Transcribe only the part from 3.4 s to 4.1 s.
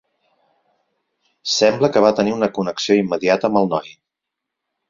amb el noi.